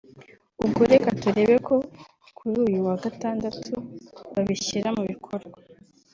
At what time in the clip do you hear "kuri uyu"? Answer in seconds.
2.37-2.79